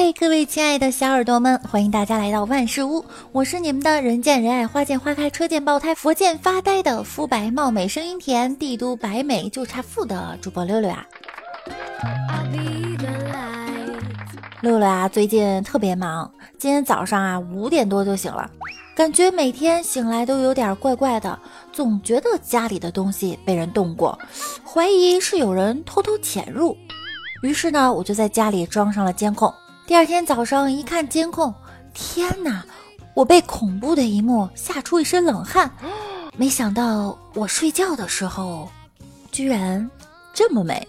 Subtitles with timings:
[0.00, 11.04] 嗨，各位亲爱的小耳朵们，欢迎大家来到万事屋，我是你们的人见人爱、花见花开、车见爆胎、佛见发呆的肤白貌美、声音甜、帝都白美就差富的主播六六啊。
[14.62, 18.48] 六六啊，最近特别忙，今天早上啊五点多就醒了，
[18.94, 21.36] 感觉每天醒来都有点怪怪的，
[21.72, 24.16] 总觉得家里的东西被人动过，
[24.64, 26.76] 怀疑是有人偷偷潜入，
[27.42, 29.52] 于是呢，我就在家里装上了监控。
[29.88, 31.52] 第二天早上一看监控，
[31.94, 32.62] 天哪！
[33.14, 35.72] 我被恐怖的一幕吓出一身冷汗。
[36.36, 38.68] 没想到我睡觉的时候，
[39.32, 39.90] 居然
[40.34, 40.86] 这么美。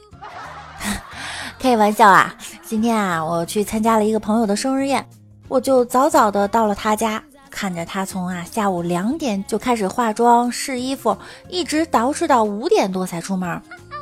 [1.58, 2.36] 开玩笑啊！
[2.62, 5.08] 今天啊，我去参加了一个朋友的生日宴，
[5.48, 13.62] 我就早早的到了他家，看着他从啊下午两点就开始化妆试衣服，一直捯饬到五点多才出门。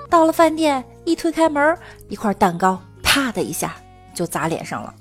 [0.10, 1.78] 到了饭店，一推开门，
[2.10, 3.76] 一块蛋糕啪的一下。
[4.18, 4.92] 就砸脸上了。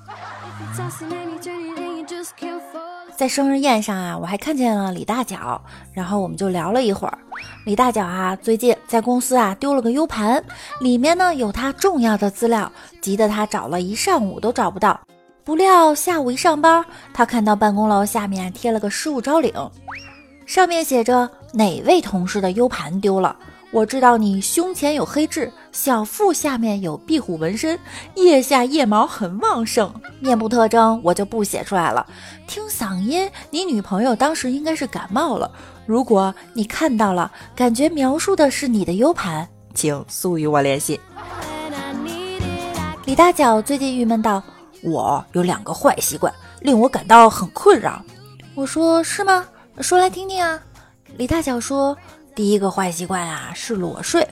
[3.16, 5.58] 在生日宴上啊，我还看见了李大脚，
[5.94, 7.18] 然后我们就聊了一会儿。
[7.64, 10.44] 李大脚啊，最近在公司啊丢了个 U 盘，
[10.80, 15.00] 里面呢有他重要的资料，急得他找了一上午都找不到。
[15.44, 19.52] 不料下午一上班，他看到办公楼下面贴了个失物招领，
[20.44, 23.34] 上面写着哪位同事的 U 盘丢了。
[23.72, 27.78] 我知道你胸前有黑痣，小腹下面有壁虎纹身，
[28.14, 29.92] 腋下腋毛很旺盛。
[30.20, 32.06] 面部特征我就不写出来了。
[32.46, 35.50] 听嗓音，你女朋友当时应该是感冒了。
[35.84, 40.98] 如果你看到了，感觉描述的是你的 U 盘，请速与我联系。
[43.04, 44.42] 李大脚最近郁闷道
[44.82, 48.02] ：“我有两个坏习惯，令我感到很困扰。”
[48.54, 49.46] 我说：“是吗？
[49.80, 50.58] 说来听听啊。”
[51.18, 51.96] 李大脚说。
[52.36, 54.28] 第一个坏习惯啊是裸睡，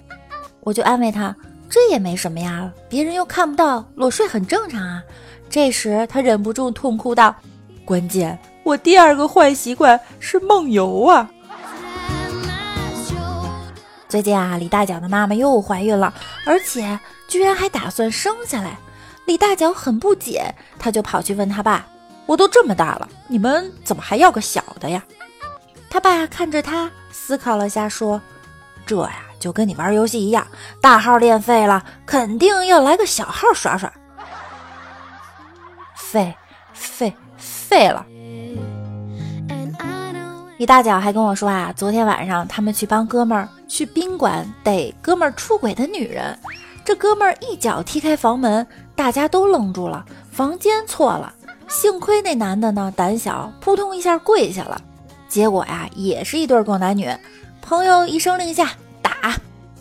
[0.60, 1.34] 我就安慰他，
[1.70, 5.02] 这也没什么呀，别人又看不到，裸睡很正常啊。
[5.48, 7.34] 这时他忍不住痛哭道
[7.82, 11.30] ：“关键我第二个坏习惯是梦游啊。”
[14.06, 16.12] 最近啊，李大脚的妈妈又怀孕了，
[16.44, 18.78] 而且居然还打算生下来。
[19.24, 21.86] 李大脚很不解，他就跑去问他爸
[22.26, 25.02] ：“我都这么大了，你们怎么还要个小的呀？”
[25.88, 28.20] 他爸看着他，思考了下，说
[28.84, 30.44] ：“这呀，就跟你玩游戏一样，
[30.80, 33.90] 大号练废了，肯定要来个小号耍耍。
[35.94, 36.34] 废，
[36.72, 38.04] 废，废了。”
[40.58, 46.36] 李大脚还跟我说啊，昨天晚上他们去帮哥们儿去宾馆逮哥们儿出轨的女人，
[46.84, 51.32] 这哥们儿一脚踢开房门，大家都愣住了，房间错了，
[51.68, 54.80] 幸亏那男的呢胆小，扑通一下跪下了。
[55.34, 57.10] 结果呀，也是一对狗男女，
[57.60, 58.70] 朋友一声令下
[59.02, 59.34] 打。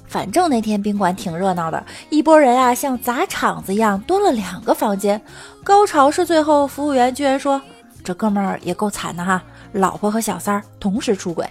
[0.08, 5.22] 反正那天宾馆挺热闹的，一拨人啊像砸场子一样多了两个房间。
[5.64, 7.62] 高潮是最后服务员居然说
[8.04, 9.44] ：“这哥们儿也够惨的哈，
[9.74, 11.48] 老婆和小三儿同时出轨。”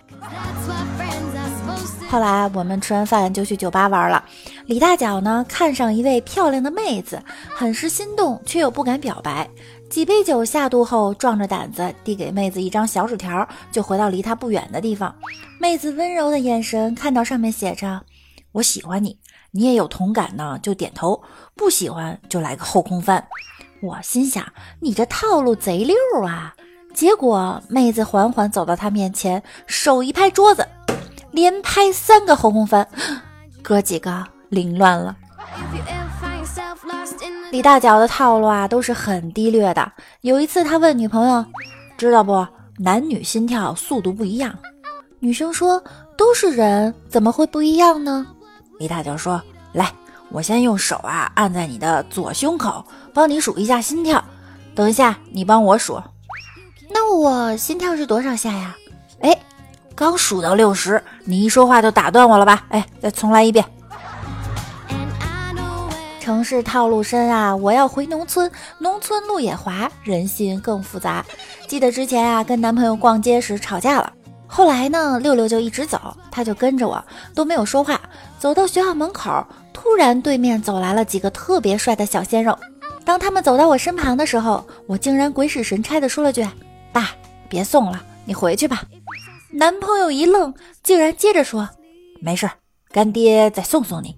[2.10, 4.24] 后来我们吃完饭就去酒吧玩了。
[4.66, 7.22] 李大脚呢看上一位漂亮的妹子，
[7.54, 9.48] 很是心动，却又不敢表白。
[9.92, 15.14] 几杯酒下肚后，壮着胆子递给妹子一张小纸条，就回到离他不远的地方。
[15.60, 18.02] 妹子温柔的眼神看到上面写着
[18.52, 19.19] “我喜欢你”，
[19.52, 21.20] 你也有同感呢，就点头；
[21.54, 23.22] 不喜欢就来个后空翻。
[23.82, 24.42] 我心想，
[24.81, 25.94] 你这套路贼溜
[26.26, 26.54] 啊！
[26.94, 30.66] 结果妹子缓缓走到他面前，手一拍桌子，
[31.32, 32.88] 连拍三个后空翻，
[33.62, 35.14] 哥几个凌乱了。
[37.52, 39.92] 李大脚的套路啊，都是很低劣的。
[40.22, 41.44] 有一次，他问女朋友
[41.98, 42.46] ：“知道不？
[42.78, 44.58] 男女心跳速度不一样。”
[45.20, 45.80] 女生说
[46.16, 48.26] ：“都是人，怎么会不一样呢？”
[48.80, 49.38] 李大脚说
[49.74, 49.92] ：“来，
[50.30, 52.82] 我先用手啊按在你的左胸口，
[53.12, 54.24] 帮你数一下心跳。
[54.74, 56.02] 等一下，你帮我数。
[56.88, 58.74] 那我心跳是多少下呀？
[59.20, 59.38] 哎，
[59.94, 62.64] 刚数到六十，你一说话就打断我了吧？
[62.70, 63.62] 哎，再重来一遍。”
[66.22, 67.56] 城市套路深啊！
[67.56, 68.48] 我要回农村，
[68.78, 71.26] 农村路也滑，人心更复杂。
[71.66, 74.12] 记得之前啊，跟男朋友逛街时吵架了，
[74.46, 77.04] 后来呢，六六就一直走，他就跟着我，
[77.34, 78.00] 都没有说话。
[78.38, 82.56] 走到学校门口，突然对面走来了几个特别帅的小鲜肉。
[83.04, 86.46] 当他们走到我身旁的时候，我竟然鬼使神差的说了句
[86.94, 87.10] ：“爸，
[87.48, 88.84] 别送了，你回去吧。”
[89.50, 90.54] 男朋友一愣，
[90.84, 91.68] 竟然接着说
[92.22, 92.48] ：“没事，
[92.92, 94.14] 干爹再送送你。”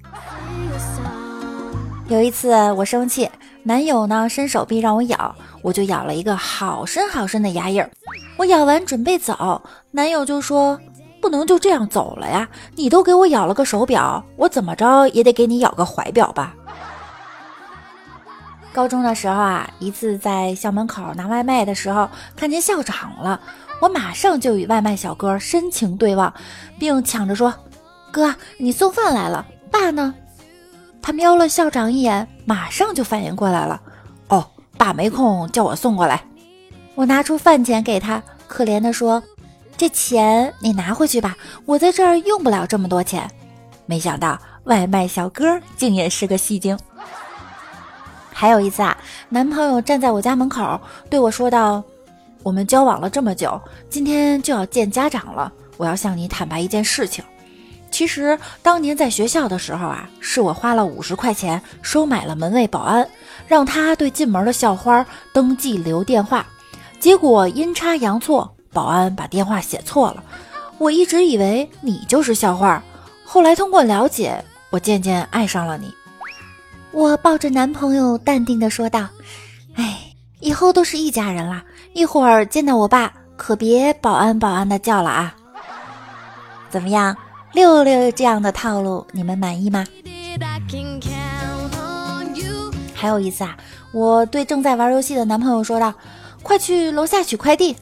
[2.09, 3.31] 有一次我生气，
[3.63, 7.91] 男友呢伸手臂让我咬，我就咬了一个好深好深的牙印儿。
[8.37, 10.79] 我咬完准备走，男友就说
[11.23, 12.47] ：“不能就这样走了呀！
[12.77, 16.55] 你都给我咬了个手表，我怎么着也得给你咬个怀表吧。”
[18.75, 23.41] 高中的时候啊，一次在校门口拿外卖的时候，看见校长了，
[23.81, 26.35] 我马上就与外卖小哥深情对望，
[26.79, 27.55] 并抢着说
[28.13, 30.15] ：“哥，你送饭来了，爸呢？”
[31.07, 33.79] 他瞄了校长一眼，马上就反应过来了
[34.29, 34.43] ：“哦，
[34.79, 36.25] 爸没空，叫我送过来。”
[36.97, 39.23] 我拿出饭钱给他，可怜的说
[39.77, 41.37] ：“这钱你拿回去吧，
[41.67, 43.31] 我在这儿用不了这么多钱。”
[43.85, 46.79] 没想到外卖小哥竟也是个戏精。
[48.33, 48.97] 还有一次啊，
[49.29, 50.81] 男朋友站在我家门口
[51.11, 51.85] 对我说道
[52.43, 53.61] ：“我们交往了这么久，
[53.91, 57.23] 今天就要见家长了，我要向你坦白一件事情。
[57.95, 63.09] 其实当年在学校的时候啊，是我花了五十块钱收买了门卫保安，
[63.47, 66.45] 让他对进门的校花登记留电话。
[66.99, 70.25] 结果阴差阳错，保安把电话写错了。
[70.79, 72.83] 我一直以为你就是校花。”
[73.25, 75.95] 后来通过了解，我渐渐爱上了你。
[76.91, 79.07] 我抱着男朋友淡定地说道
[79.79, 80.01] ：“哎，
[80.41, 81.63] 以后都是一家人了，
[81.93, 85.33] 一会儿见到我爸可别保安保安的叫了啊。”
[86.69, 87.17] 怎么样，
[87.55, 89.87] 六六这样的套路你们满意吗？
[92.93, 93.57] 还有一次啊，
[93.93, 95.95] 我对正在玩游戏的男朋友说道
[96.43, 97.75] ：“快去楼下取快递。”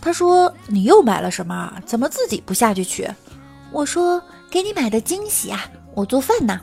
[0.00, 1.72] 他说：“你又买了什么？
[1.86, 3.08] 怎么自己不下去取？”
[3.70, 4.20] 我说。
[4.52, 5.64] 给你买的惊喜啊！
[5.94, 6.60] 我做饭呢，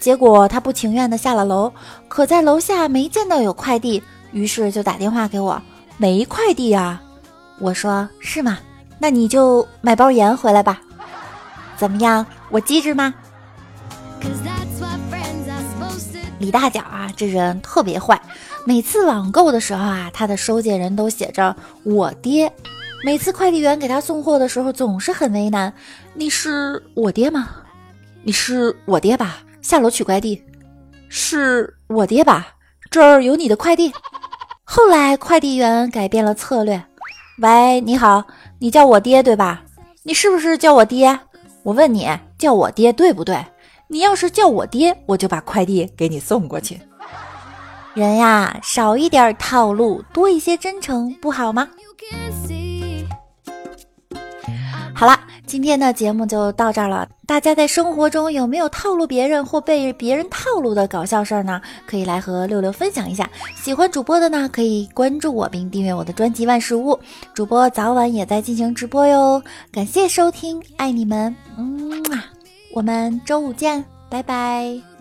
[0.00, 1.70] 结果他不情愿的下了楼，
[2.08, 4.02] 可在楼下没见到有快递，
[4.32, 5.60] 于是就打电话给我，
[5.98, 7.02] 没快递啊！
[7.58, 8.58] 我说是吗？
[8.98, 10.80] 那你就买包盐回来吧。
[11.82, 12.24] 怎么样？
[12.48, 13.12] 我机智吗？
[16.38, 18.22] 李大脚啊，这人特别坏，
[18.64, 22.52] 每次网购的时候啊，他的收件人都写着我爹。
[23.02, 25.74] 每次快递员给他送货的时候，总是很为难。
[26.14, 27.48] 你是我爹吗？
[28.22, 29.38] 你是我爹吧？
[29.60, 30.40] 下楼取快递，
[31.08, 32.46] 是我爹吧？
[32.92, 33.92] 这儿有你的快递。
[34.62, 36.80] 后来快递员改变了策略。
[37.38, 38.22] 喂，你好，
[38.60, 39.64] 你叫我爹对吧？
[40.04, 41.18] 你是不是叫我爹？
[41.62, 43.44] 我问你，叫我爹对不对？
[43.88, 46.80] 你要是叫我爹，我就把快递给你送过去。
[47.94, 51.68] 人呀，少一点套路，多一些真诚，不好吗？
[55.52, 57.06] 今天的节目就到这儿了。
[57.26, 61.60] 大家在生活中有没有套路别人或被别人套路的搞笑事儿呢？
[61.86, 63.28] 可以来和六六分享一下。
[63.54, 66.98] 喜欢主播的呢，可以关注我并订阅我的专辑万事屋。
[67.34, 69.42] 主播早晚也在进行直播哟。
[69.70, 72.02] 感谢收听，爱你们，嗯，
[72.72, 74.91] 我们周五见，拜拜。